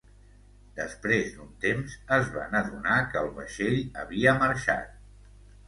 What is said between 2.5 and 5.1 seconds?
adonar que el vaixell havia marxat.